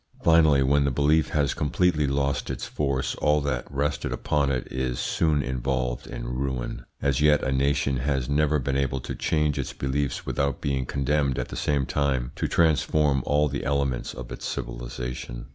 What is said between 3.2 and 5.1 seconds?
all that rested upon it is